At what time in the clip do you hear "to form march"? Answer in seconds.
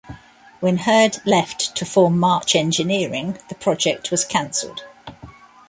1.75-2.55